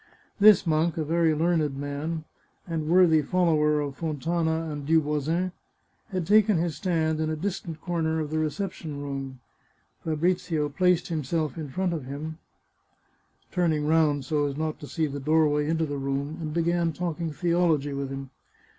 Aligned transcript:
This 0.39 0.65
monk, 0.65 0.97
a 0.97 1.05
very 1.05 1.35
learned 1.35 1.77
man, 1.77 2.23
and 2.65 2.87
worthy 2.89 3.21
follower 3.21 3.79
of 3.81 3.97
Fontana 3.97 4.71
and 4.71 4.83
Duvoisin, 4.83 5.51
had 6.09 6.25
taken 6.25 6.57
his 6.57 6.75
stand 6.75 7.19
in 7.19 7.29
a 7.29 7.35
distant 7.35 7.79
corner 7.81 8.19
of 8.19 8.31
the 8.31 8.39
reception 8.39 8.99
room. 8.99 9.41
Fabrizio 10.03 10.69
placed 10.69 11.09
himself 11.09 11.55
in 11.55 11.69
front 11.69 11.93
of 11.93 12.05
him, 12.05 12.39
turning 13.51 13.85
round 13.85 14.25
so 14.25 14.47
as 14.47 14.57
not 14.57 14.79
to 14.79 14.87
see 14.87 15.05
the 15.05 15.19
doorway 15.19 15.69
into 15.69 15.85
the 15.85 15.97
room, 15.99 16.39
and 16.41 16.51
began 16.51 16.91
talking 16.93 17.31
theology 17.31 17.93
with 17.93 18.09
him. 18.09 18.31